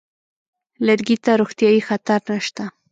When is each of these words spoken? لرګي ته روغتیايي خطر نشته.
لرګي 0.85 1.17
ته 1.23 1.31
روغتیايي 1.41 1.81
خطر 1.87 2.19
نشته. 2.29 2.63